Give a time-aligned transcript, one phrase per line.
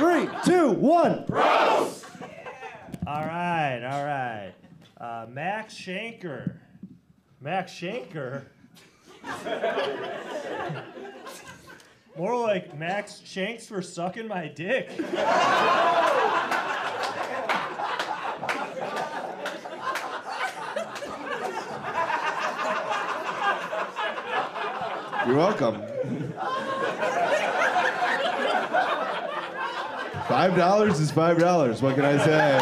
[0.00, 1.26] Three, two, one.
[1.28, 1.42] All
[3.06, 4.54] right, all right.
[4.98, 6.54] Uh, Max Shanker.
[7.38, 8.44] Max Shanker.
[12.16, 14.88] More like Max Shanks for sucking my dick.
[25.26, 25.82] You're welcome.
[30.30, 31.82] Five dollars is five dollars.
[31.82, 32.56] What can I say?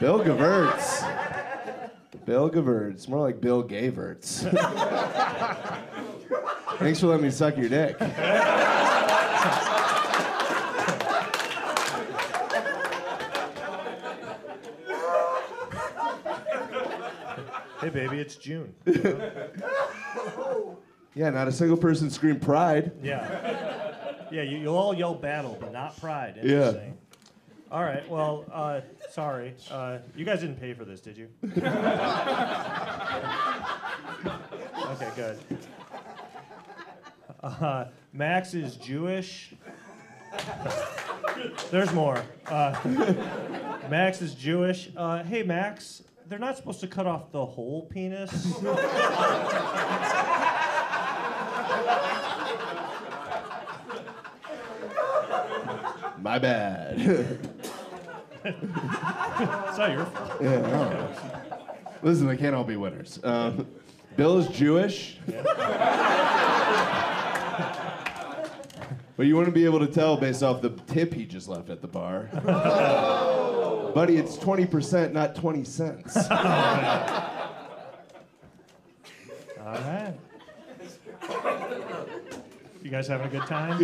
[0.00, 1.08] Bill Gevirtz.
[2.26, 3.06] Bill Gevirtz.
[3.08, 4.42] More like Bill Gevirtz.
[6.78, 7.96] Thanks for letting me suck your dick.
[17.80, 18.74] Hey, baby, it's June.
[21.14, 22.90] Yeah, not a single person screamed pride.
[23.02, 23.61] Yeah.
[24.32, 26.40] Yeah, you, you'll all yell battle, but not pride.
[26.42, 26.72] Yeah.
[27.70, 29.54] All right, well, uh, sorry.
[29.70, 31.28] Uh, you guys didn't pay for this, did you?
[34.86, 35.38] okay, good.
[37.42, 39.54] Uh, Max is Jewish.
[41.70, 42.22] There's more.
[42.46, 42.74] Uh,
[43.90, 44.90] Max is Jewish.
[44.96, 48.54] Uh, hey, Max, they're not supposed to cut off the whole penis.
[56.22, 57.38] My bad.
[58.44, 60.42] It's not your fault.
[60.42, 61.14] Yeah, no.
[62.02, 63.20] Listen, they can't all be winners.
[63.22, 63.68] Um,
[64.16, 65.18] Bill is Jewish.
[69.16, 71.80] but you wouldn't be able to tell based off the tip he just left at
[71.82, 72.24] the bar.
[73.94, 76.16] Buddy, it's 20%, not 20 cents.
[76.30, 76.36] All
[79.60, 80.14] right.
[82.82, 83.78] You guys having a good time?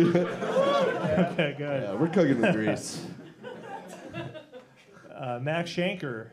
[1.31, 1.83] okay, good.
[1.83, 3.05] Yeah, we're cooking with grease.
[5.19, 6.29] Uh, Max Shanker.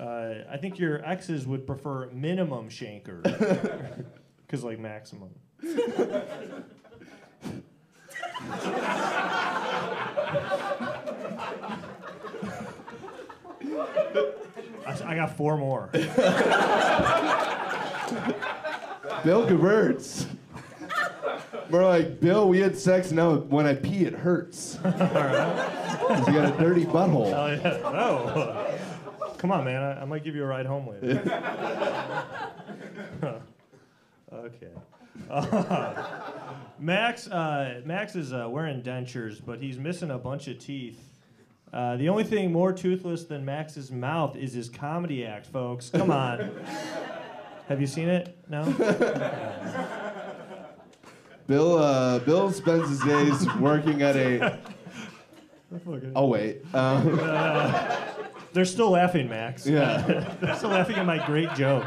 [0.00, 3.22] Uh, I think your exes would prefer minimum Shanker.
[4.46, 5.28] Because, like, maximum.
[14.86, 15.90] I, I got four more.
[15.92, 16.06] Bill
[19.46, 20.27] Gevirtz.
[21.70, 24.76] More like, Bill, we had sex, now when I pee, it hurts.
[24.76, 24.98] hurts.
[26.08, 27.32] 'Cause you got a dirty butthole.
[27.32, 27.80] Oh, yeah.
[27.84, 29.34] Oh.
[29.36, 29.82] Come on, man.
[29.82, 31.20] I, I might give you a ride home later.
[34.32, 34.68] okay.
[36.78, 41.04] Max, uh, Max is uh, wearing dentures, but he's missing a bunch of teeth.
[41.72, 45.90] Uh, the only thing more toothless than Max's mouth is his comedy act, folks.
[45.90, 46.50] Come on.
[47.68, 48.38] Have you seen it?
[48.48, 48.62] No?
[51.48, 54.60] Bill, uh, Bill spends his days working at a.
[56.16, 56.62] Oh, wait.
[56.74, 57.14] Um,
[58.54, 59.66] They're still laughing, Max.
[59.66, 60.00] yeah.
[60.40, 61.84] They're still laughing at my great joke.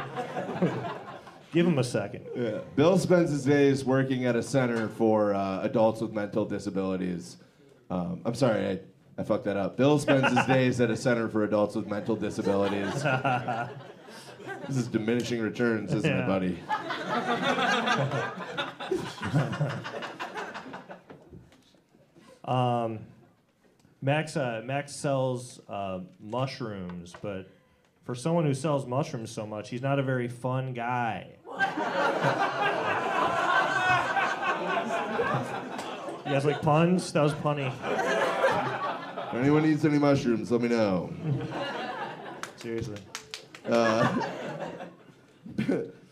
[1.51, 2.27] Give him a second.
[2.35, 2.59] Yeah.
[2.75, 7.37] Bill spends his days working at a center for uh, adults with mental disabilities.
[7.89, 8.79] Um, I'm sorry, I,
[9.19, 9.77] I fucked that up.
[9.77, 12.93] Bill spends his days at a center for adults with mental disabilities.
[13.01, 16.23] this is diminishing returns, isn't Yeah.
[16.23, 16.59] it, buddy?
[22.43, 22.99] Um,
[24.01, 27.47] Max uh, Max sells uh, mushrooms, but
[28.03, 31.27] for someone who sells mushrooms so much, he's not a very fun guy.
[36.25, 37.13] you guys like puns?
[37.13, 37.71] That was punny.
[39.27, 41.13] If anyone needs any mushrooms, let me know.
[42.57, 42.97] Seriously.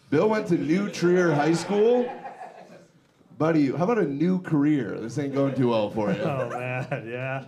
[0.09, 2.09] Bill went to New Trier High School.
[3.39, 4.99] Buddy, how about a new career?
[4.99, 6.19] This ain't going too well for you.
[6.21, 7.45] Oh man, yeah.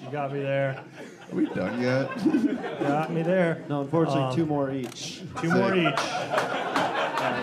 [0.00, 0.82] You got me there.
[1.30, 2.08] Are we done yet?
[2.80, 3.64] Got me there.
[3.68, 5.22] No, unfortunately, Um, two more each.
[5.40, 5.96] Two more each.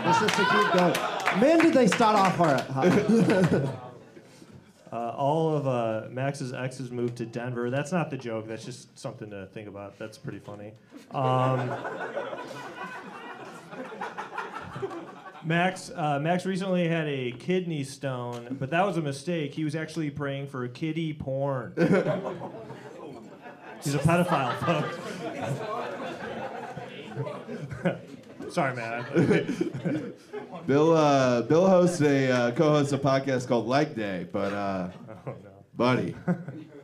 [0.05, 0.95] This is to keep going.
[1.39, 3.69] Man, did they start off hard.
[4.89, 7.69] Uh, all of uh, Max's exes moved to Denver.
[7.69, 8.47] That's not the joke.
[8.47, 9.99] That's just something to think about.
[9.99, 10.71] That's pretty funny.
[11.11, 11.69] Um,
[15.47, 19.53] Max uh, Max recently had a kidney stone, but that was a mistake.
[19.53, 21.71] He was actually praying for kitty porn.
[23.81, 24.97] He's a pedophile, folks.
[28.53, 30.13] Sorry, man.
[30.67, 34.89] Bill, uh, Bill hosts a uh, co-hosts a podcast called Leg Day, but uh,
[35.25, 35.49] Oh, no.
[35.75, 36.13] buddy,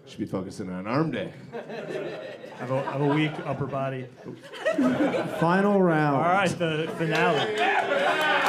[0.05, 1.33] should be focusing on Arm Day.
[1.53, 1.57] I
[2.59, 4.05] have, a, I have a weak upper body.
[5.39, 6.15] Final round.
[6.17, 8.41] All right, the finale.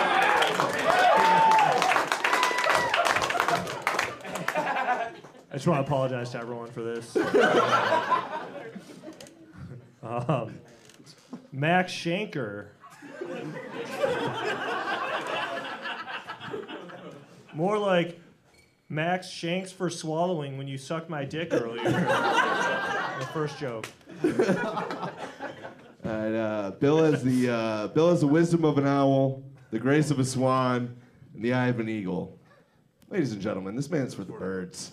[5.54, 7.16] I just want to apologize to everyone for this.
[10.02, 10.58] um,
[11.52, 12.70] Max Shanker.
[17.52, 18.18] More like
[18.88, 21.84] Max Shanks for swallowing when you sucked my dick earlier.
[21.84, 23.86] the first joke.
[26.02, 30.10] And, uh, Bill has the uh, Bill has the wisdom of an owl, the grace
[30.10, 30.96] of a swan,
[31.32, 32.40] and the eye of an eagle.
[33.14, 34.90] Ladies and gentlemen, this man's for the birds.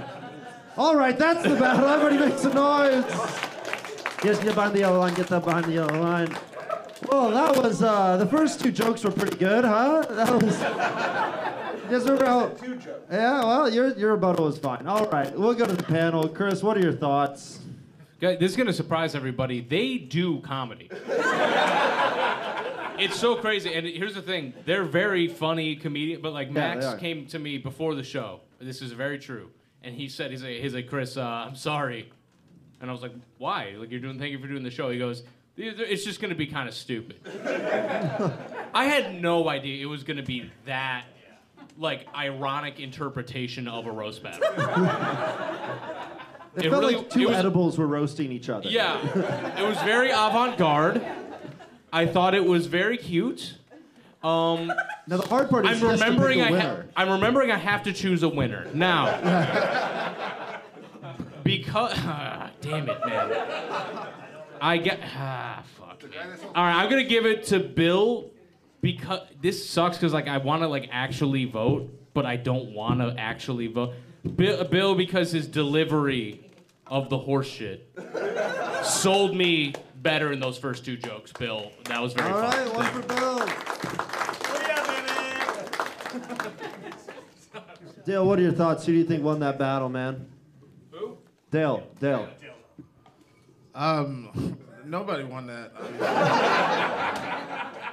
[0.78, 1.86] All right, that's the battle.
[1.86, 3.04] Everybody makes some noise.
[4.24, 5.12] Yes, get behind the yellow line.
[5.12, 6.34] Get that behind the yellow line.
[7.06, 10.06] Well, that was uh, the first two jokes were pretty good, huh?
[10.08, 10.58] That was.
[11.90, 12.58] Yes, we're out.
[12.58, 13.06] Two jokes.
[13.12, 14.86] Yeah, well, your your rebuttal was fine.
[14.86, 16.26] All right, we'll go to the panel.
[16.26, 17.60] Chris, what are your thoughts?
[18.22, 19.60] Guys, This is gonna surprise everybody.
[19.60, 20.88] They do comedy.
[23.04, 23.72] it's so crazy.
[23.74, 26.20] And here's the thing: they're very funny comedian.
[26.22, 26.96] But like they Max are.
[26.96, 28.40] came to me before the show.
[28.60, 29.50] This is very true.
[29.82, 32.10] And he said, "He's like, he's like Chris, uh, I'm sorry."
[32.80, 33.74] And I was like, "Why?
[33.78, 34.18] Like you're doing?
[34.18, 35.22] Thank you for doing the show." He goes,
[35.56, 37.16] "It's just gonna be kind of stupid."
[38.74, 41.04] I had no idea it was gonna be that.
[41.76, 44.48] Like ironic interpretation of a roast battle.
[46.56, 48.68] It, It felt really- like two was- edibles were roasting each other.
[48.70, 49.00] Yeah,
[49.58, 51.04] it was very avant-garde.
[51.94, 53.54] I thought it was very cute.
[54.24, 54.72] Um,
[55.06, 57.58] Now the hard part is I'm just to pick remembering I ha- I'm remembering I
[57.58, 59.20] have to choose a winner now.
[61.44, 61.92] because
[62.62, 64.06] damn it, man.
[64.62, 66.02] I get ah fuck.
[66.54, 68.30] All right, I'm gonna give it to Bill
[68.80, 73.00] because this sucks because like I want to like actually vote, but I don't want
[73.00, 73.92] to actually vote.
[74.36, 76.50] Bill, Bill because his delivery
[76.86, 77.90] of the horse shit
[78.82, 79.74] sold me
[80.04, 81.32] better in those first two jokes.
[81.32, 82.66] Bill, that was very All fun.
[82.66, 83.48] right, one for Bill.
[88.04, 88.86] Dale, what are your thoughts?
[88.86, 90.28] Who do you think won that battle, man?
[90.92, 91.16] Who?
[91.50, 91.88] Dale.
[91.98, 92.28] Dale.
[93.74, 95.72] Um, nobody won that.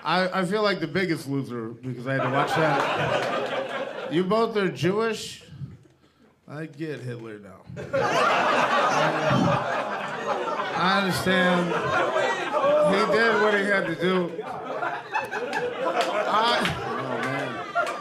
[0.03, 4.13] I, I feel like the biggest loser because I had to watch that.
[4.13, 5.43] You both are Jewish.
[6.47, 7.61] I get Hitler now.
[10.27, 11.67] I understand.
[12.91, 14.31] He did what he had to do.
[16.33, 16.59] I,
[16.97, 17.49] oh man,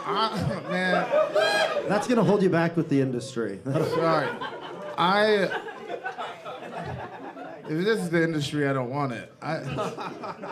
[0.05, 1.89] I, man.
[1.89, 3.59] That's gonna hold you back with the industry.
[3.65, 4.27] Sorry.
[4.97, 5.49] I.
[7.63, 9.31] If this is the industry, I don't want it.
[9.41, 9.57] I,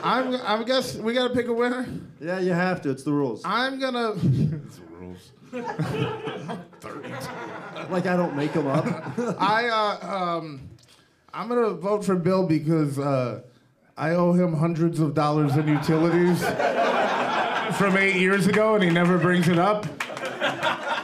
[0.04, 0.36] I'm.
[0.36, 1.88] I guess we gotta pick a winner.
[2.21, 2.89] yeah, you have to.
[2.89, 3.42] It's the rules.
[3.44, 4.12] I'm gonna.
[4.16, 5.31] it's the rules.
[7.89, 8.86] Like I don't make them up.
[9.42, 9.68] I.
[9.68, 10.69] Uh, um,
[11.33, 13.41] I'm gonna vote for Bill because uh,
[13.95, 16.43] I owe him hundreds of dollars in utilities
[17.77, 19.85] from eight years ago, and he never brings it up.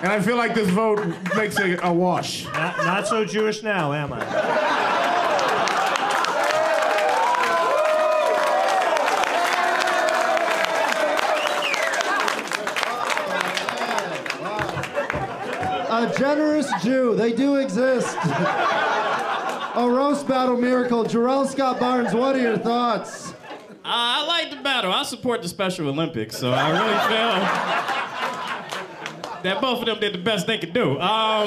[0.01, 1.05] And I feel like this vote
[1.35, 2.45] makes it a wash.
[2.45, 4.21] Not, not so Jewish now, am I?
[15.87, 17.15] A generous Jew.
[17.15, 18.17] They do exist.
[19.75, 21.03] A roast battle miracle.
[21.03, 23.31] Jarrell Scott Barnes, what are your thoughts?
[23.31, 23.35] Uh,
[23.83, 24.91] I like the battle.
[24.91, 27.35] I support the Special Olympics, so I really feel
[29.43, 30.93] that both of them did the best they could do.
[30.93, 30.99] Um,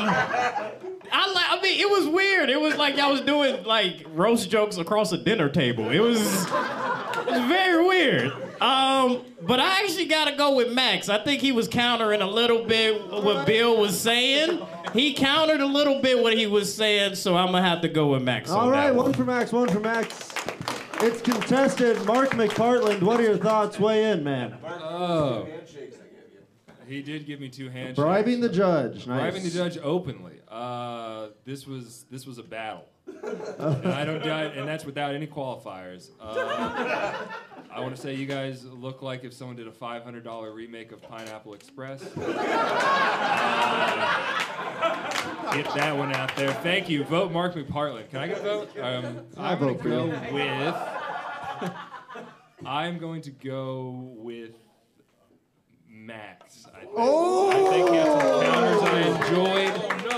[0.08, 0.64] I.
[1.50, 2.50] I mean, it was weird.
[2.50, 5.91] It was like y'all was doing like roast jokes across a dinner table.
[5.91, 6.53] It was, it
[7.26, 8.32] was very weird.
[8.60, 11.08] Um, but I actually gotta go with Max.
[11.08, 14.60] I think he was countering a little bit what Bill was saying.
[14.93, 18.08] He countered a little bit what he was saying, so I'm gonna have to go
[18.12, 18.50] with Max.
[18.50, 20.32] All on right, that one for Max, one for Max.
[21.00, 22.05] It's contested.
[22.06, 23.79] Mark McPartland, what are your thoughts?
[23.79, 24.56] Weigh in, man.
[24.65, 25.46] Oh.
[26.88, 27.98] He did give me two handshakes.
[27.98, 29.06] Bribing the judge.
[29.06, 29.20] Nice.
[29.20, 30.41] Bribing the judge openly.
[30.48, 35.27] Uh, this was this was a battle, and I don't doubt, and that's without any
[35.27, 36.08] qualifiers.
[36.19, 37.15] Uh,
[37.79, 41.01] I want to say you guys look like if someone did a $500 remake of
[41.01, 42.03] Pineapple Express.
[42.03, 42.08] Uh,
[45.55, 46.53] get that one out there.
[46.55, 47.05] Thank you.
[47.05, 48.11] Vote Mark McPartland.
[48.11, 48.77] Can I get a vote?
[48.81, 50.11] Um, I I'm gonna vote for go you.
[50.32, 50.75] with.
[52.67, 54.56] I'm going to go with
[55.89, 56.67] Max.
[56.75, 56.91] I think.
[56.97, 57.51] Oh!
[57.51, 59.73] I think he had some counters I enjoyed.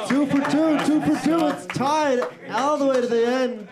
[0.08, 1.46] Two for two, two for two.
[1.48, 3.68] It's tied all the way to the end.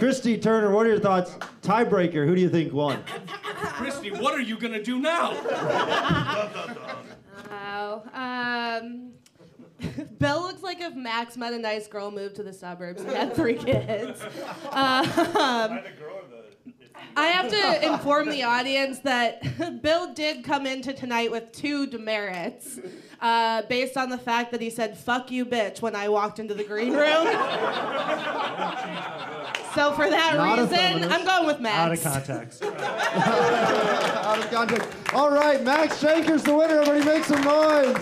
[0.00, 1.32] Christy Turner, what are your thoughts?
[1.60, 3.04] Tiebreaker, who do you think won?
[3.26, 5.32] Christy, what are you gonna do now?
[7.50, 8.02] Wow.
[8.14, 9.10] Um,
[10.18, 13.34] Bill looks like if Max met a nice girl, moved to the suburbs, and had
[13.34, 14.22] three kids.
[14.70, 15.80] Um,
[17.14, 19.42] I have to inform the audience that
[19.82, 22.80] Bill did come into tonight with two demerits.
[23.20, 26.54] uh, based on the fact that he said "fuck you, bitch" when I walked into
[26.54, 27.26] the green room.
[29.74, 31.10] so for that Not reason.
[31.10, 32.04] I'm going with Max.
[32.04, 32.62] Out of context.
[32.64, 34.88] Out of context.
[35.14, 36.80] All right, Max Shanker's the winner.
[36.80, 37.96] Everybody make some noise.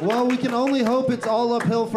[0.00, 1.94] Well, we can only hope it's all uphill for.